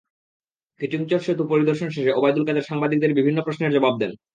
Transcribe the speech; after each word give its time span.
কিটিংচর 0.81 1.19
সেতু 1.19 1.43
পরিদর্শন 1.47 1.89
শেষে 1.89 2.11
ওবায়দুল 2.13 2.43
কাদের 2.45 2.67
সাংবাদিকদের 2.69 3.17
বিভিন্ন 3.19 3.39
প্রশ্নের 3.43 3.73
জবাব 3.75 3.93
দেন। 3.99 4.11